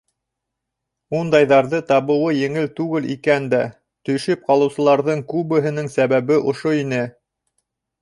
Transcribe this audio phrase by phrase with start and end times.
[1.19, 3.61] Ундайҙарҙы табыуы еңел түгел икән дә,
[4.11, 7.09] төшөп ҡалыусыларҙың күбеһенең сәбәбе ошо ине.